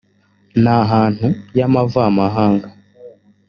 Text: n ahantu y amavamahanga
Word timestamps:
n 0.63 0.65
ahantu 0.81 1.27
y 1.57 1.61
amavamahanga 1.67 2.67